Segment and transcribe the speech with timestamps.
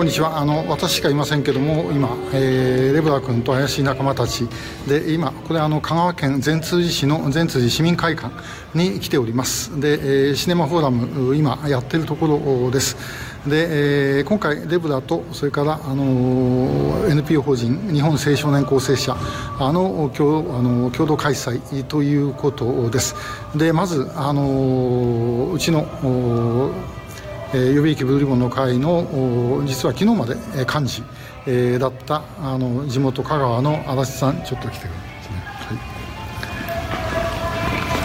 [0.00, 0.38] こんにちは。
[0.38, 4.48] あの私しかいませんけども今、えー、レブラ君と怪しい仲間たち
[4.88, 8.32] で今これあの香川県善通寺市の善通寺市民会館
[8.74, 9.78] に来ております。
[9.78, 12.96] で、えー、シネマフォーラム今やってるところです。
[13.46, 19.14] で、えー、今回レブラとそれから、あの NPO 法人日本青少年構成者
[19.58, 23.14] あの共あの共同開催ということです。
[23.54, 25.86] でまず、あのうちの、
[27.52, 30.36] 予備役ブルーリボンの会の実は昨日まで
[30.72, 31.02] 幹事、
[31.46, 35.80] えー、だったあの地元香川の足立さんちょっと来てくださいね。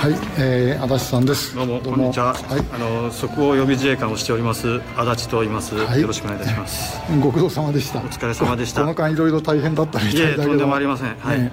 [0.00, 1.54] はい、はいえー、足立さんです。
[1.54, 6.98] どうもこんにちは、はい、あの即応予備自衛官をしております足立と言います、はい、よろしくお願いいたします。
[7.20, 7.98] ご苦労様でした。
[7.98, 8.80] お疲れ様でした。
[8.80, 10.42] この間いろいろ大変だったみたいだけど。
[10.44, 11.14] とんでもありません。
[11.16, 11.52] はい、ね、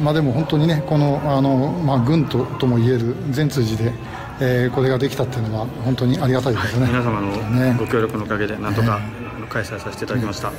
[0.00, 3.96] まあでも本当にねこのあのまあ軍とともいえる全通寺で
[4.40, 9.00] えー、これができたっていうのは本当にありがたいですね、はい、皆様のご協力のおかげでなんとか、
[9.48, 10.52] 開催させていただきました、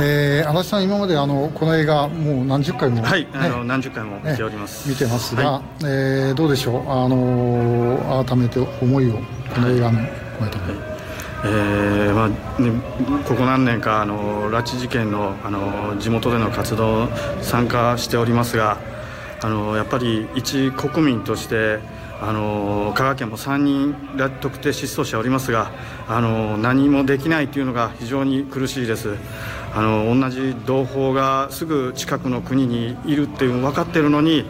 [0.00, 9.14] えー、足立さん、今まであのこの映画、もう何十回も、はい、あの何十回も見ております、見てますが、はい、えー、どうでしょう、あの改めて思いを、
[9.54, 10.94] この映画に込めて、はい
[11.46, 12.70] えーまあね、
[13.28, 17.08] ここ何年かあの拉致事件のあの地元での活動
[17.42, 18.78] 参加しておりますが
[19.42, 21.80] あのやっぱり一国民として
[22.20, 23.94] あの香川県も3人
[24.40, 25.70] 特定失踪者おりますが
[26.08, 29.16] あの何もできないというのが非常に苦しいです。
[29.74, 34.44] あの同じ同胞がすぐ近くの国にいるっていうの分かってるのに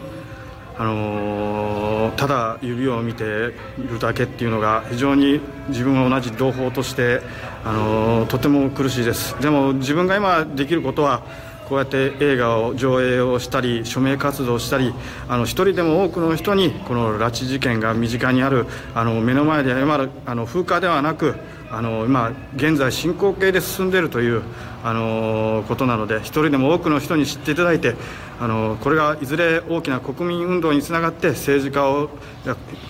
[0.77, 7.23] あのただ指を見ているだけっていうのが非常に自分は同じ同胞として
[7.65, 9.41] あのとても苦しいです。
[9.41, 11.23] でも自分が今できることは
[11.69, 14.93] こうやって映画を上映をしたり署名活動をしたり
[15.29, 21.35] あの一人でも多くの人にこの拉致事件が身近にあるあの目の前で謝るあの風化ではなく
[21.71, 24.43] あの今現在進行形で進んでいるという
[24.85, 27.97] あのことなので一人でも多くの人に知っていただいて
[28.39, 32.11] あのこれがいずれ大きな国民運動につながって政治家を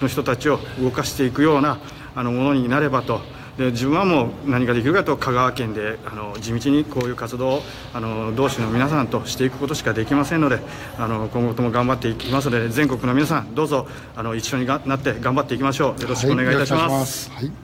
[0.02, 1.78] の人たちを動かしていくような
[2.14, 3.20] あのものになればと
[3.58, 10.58] で自分はもう何ができるかと香川県であの地道にこういう活動をあの同志の皆さんとしていくことしかできませんので
[10.98, 16.02] あの今後とも頑張っていきますので全国の皆さんどうぞあの一緒になって頑張っていきましょう。
[16.02, 17.30] よろしくお願いいたします。
[17.30, 17.63] はい。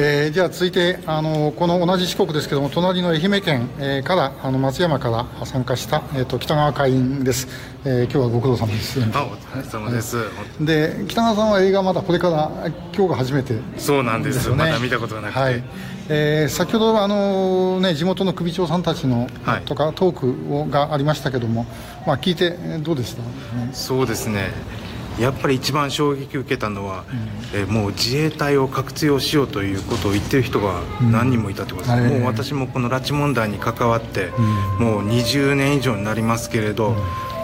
[0.00, 7.48] えー、じゃあ続いてあのこの同じ四国ですけども隣の愛媛県、えー、からあの松山から参加した、えーと、北川会員です、
[7.84, 9.00] えー、今日はご苦労様です。
[9.00, 10.24] あお疲れ様です、は
[10.60, 14.48] い、で北川さんは映画まだこれから今日が初めて、ね、そうなんです。
[14.48, 15.64] よまだ見たことがなくて、はい。
[16.10, 21.66] えー、先ほどあの、ね、地元の首長さんたちの、はい、とかトークがありましたけども、
[22.06, 23.22] まあ、聞いてどうでした、
[23.74, 24.52] そうですね
[25.20, 27.04] やっぱり一番衝撃を受けたのは、
[27.52, 30.80] うん、えもう自衛隊を活用しようということを言ってる人が
[31.12, 34.26] 何人もいたってことです、うん、もう私もこの拉致問題に関わって、
[34.78, 36.94] うん、もう20年以上になりますけれど、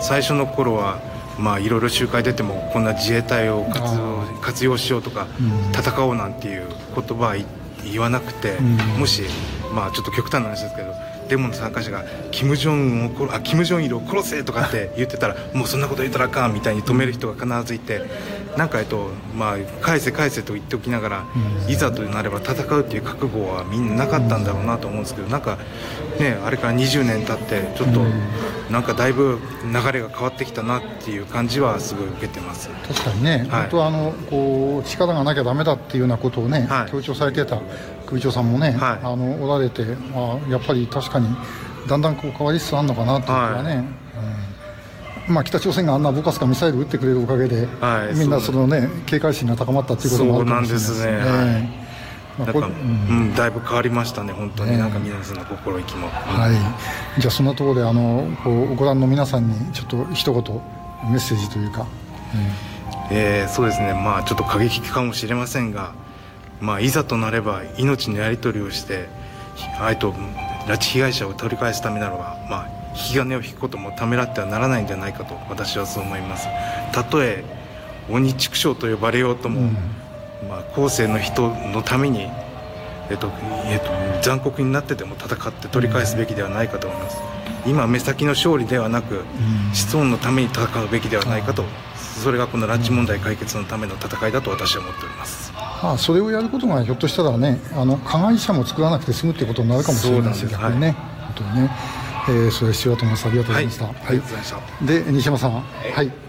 [0.01, 1.01] 最初の頃は
[1.39, 5.27] まあいろいろ集会出てもこんな自衛隊を活用活用しようとか、
[5.73, 7.37] 戦おうなんていう言葉は
[7.85, 8.59] 言わなくて、
[8.99, 9.23] もし
[9.75, 10.95] まあちょっと極端な話ですけど
[11.35, 18.03] デモの参加者がキム・ジョンをあキム・ジョンイルを殺せとかって言ってたらもうそんなこと言ったらあかんみたいに止める人が必ずいて
[18.57, 21.25] なんかえっとまあ返せ返せと言っておきながら、
[21.69, 25.59] いざとなれば戦うっていう覚悟はみんななかったんだろうなと思うんですけどなんか
[26.21, 28.01] ねあれから20年経ってちょっと
[28.71, 32.69] なんかだいぶ流れが変わってきたなっていう感じはすごい受けてます。
[32.89, 37.61] 確かにね、はい、本当はあのこう力がなきゃだめだっていうようなことをね、はい、強調されてた
[38.07, 41.29] 首長さんもね、はい、あのおられて、まあ、やっぱり確かに
[41.89, 43.85] だんだんこう変わりつつあるのかなというかね、はい。
[45.29, 51.84] うん、まあ、北朝鮮があんなボカスカミサイル撃ってくれるおかげで、はい、みんなその、ね、警戒心が高まったということもあるかもしれないですね。
[52.39, 56.09] なんか、うん、だいぶ変わりましたね、本当に、ね、なんか皆さんの心意気も。
[56.09, 56.49] は
[57.17, 60.43] い、じゃあ、そんなところであのこうご覧の皆さんに、ちょっと一言、
[61.11, 61.83] メッセージというか。
[61.83, 65.93] うん、えー、そうですね、まあ、ちょっと過激かもしれませんが、
[66.61, 69.09] まあ、いざとなれば命のやり取りをして
[69.79, 76.49] 相手拉致被害者を取り返すためならば、まあ、引き金を引くこともためらってはならないんじゃないかと私はそう思います。
[76.93, 77.45] たとえ
[78.09, 79.77] 鬼畜生と呼ばれようとも、うん、
[80.49, 82.29] まあ、後世の人のために、
[83.11, 83.31] えっと
[83.67, 87.19] えっと、残酷になってでも戦って取り返すべきではないかと思います、
[87.67, 91.65] うん、今目先の勝利ではなく、うん、子孫のために戦うべきではないかと。
[92.15, 101.71] それがこの拉致問題解決のための戦いだと私は思っております、まあ、それをやることがひょっとしたらねあの加害者も作らなくて済むってことになるかもしれないです逆にね、はい、本当にね、
[102.29, 105.61] えー、それ必要だと思いますありがとうございました、はい、はい、で西山さん。
[105.61, 106.25] はい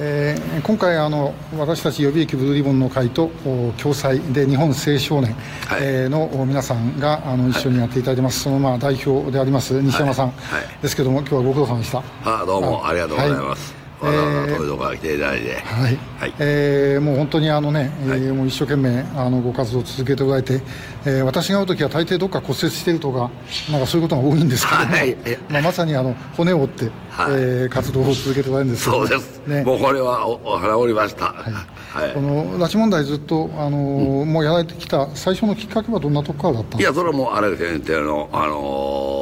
[0.00, 5.34] えー、今回あの私たち予備役ブルーリボンの会と共催で日本青少年、
[5.66, 10.32] はい、えー、の皆さんがあの一緒にやっていただいてます、そのまあ代表であります西山さん、
[10.80, 12.02] ですけども今日はご苦労様でした。
[12.24, 15.98] あどうもありがとうございます、わざわざ遠いところ来ていただいて、はい。
[16.18, 16.34] はい。
[16.38, 20.60] えー、もう本当にあのね、えー、もう一生懸命あのご活動を続けておられて、
[21.04, 23.30] えー、私が会う時は大抵どっか骨折しているとか
[23.70, 25.16] なんかそういうことが多いんですけども、はい。
[25.48, 31.52] まあ、まさにあの骨を折って、はい、えー、活動を続けておられるんですけど、そうです、ね、もうこれはおお腹折りました、はい。
[31.88, 36.94] はい、この拉致問題ずっと、あのーうん、もうやられてきた最初のきっかけはどんなとこからだったんですか？
[36.94, 39.17] いやそれはもう荒井先生の、あのー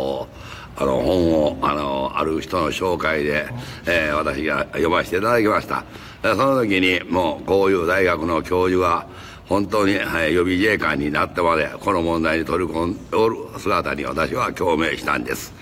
[0.79, 3.47] あの本をあのある人の紹介で、
[3.87, 5.85] えー、私が読ませていただきました。
[6.23, 9.07] その時にもうこういう大学の教授が
[9.49, 15.55] 本当に、はい、予備自衛官になってまでこの問題に取り込んでおる姿に私は共鳴したんです。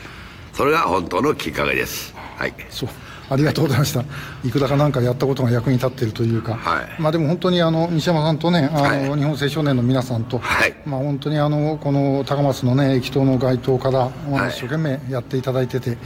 [0.52, 2.14] それが本当のきっかけです。
[2.36, 2.54] はい。
[2.70, 2.88] そう。
[3.34, 4.04] ありがとうございました。
[4.44, 15.98] いくらかなんかやったことが役に立っているというか、はい、まあでも本当にあの西山さんとね、あの、はい、日本青少年の皆さんと、はい、まあ本当にあのこの高松のね駅頭の街頭から、まあ、一生懸命やっていただいてて、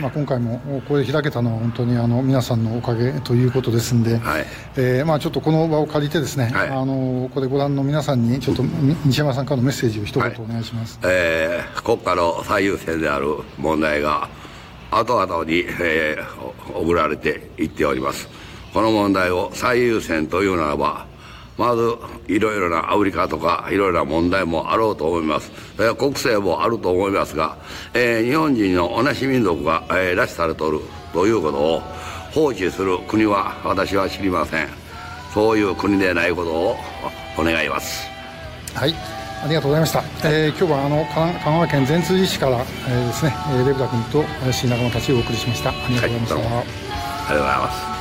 [0.00, 4.46] まあ今回もこれ開けたのは本当にあの皆さんのおかげということですんで、はい、
[4.76, 8.62] えー、まあちょっとこの場を借りてですね、あのこれご覧の皆さんにちょっと
[9.04, 10.98] 西山さんからのメッセージを一言お願いします。
[11.04, 13.26] えー、国家の最優先である
[13.58, 14.28] 問題が
[14.98, 18.28] 後々に、えー、送られていっております。
[18.72, 21.06] この問題を最優先というならば
[21.58, 21.96] まず
[22.28, 25.50] いろいろなアフリカとかいろいろな問題もあろうと思います。
[25.96, 27.58] 国政もあると思いますが、
[27.92, 30.80] えー、日本人の同じ民族が、えー、拉致されとる
[31.12, 31.80] ということを
[32.32, 34.68] 放置する国は私は知りません。
[35.34, 36.76] そういう国でないことを
[37.38, 38.06] お願いします。
[38.74, 39.15] はい。
[39.42, 40.02] ありがとうございました。
[40.24, 43.34] えー、今日はあの香川県善通寺市から、えー、ですね、
[43.66, 45.70] レブダ君と新仲間たちをお送りしました。
[45.70, 46.34] ありがとうございました。
[46.36, 47.95] はい、ありがとうございます。